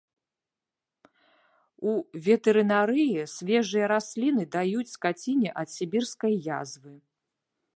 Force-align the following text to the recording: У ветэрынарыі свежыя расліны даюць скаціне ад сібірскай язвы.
У 1.91 1.91
ветэрынарыі 2.27 3.25
свежыя 3.35 3.85
расліны 3.93 4.43
даюць 4.57 4.89
скаціне 4.95 5.49
ад 5.65 5.73
сібірскай 5.75 6.33
язвы. 6.61 6.95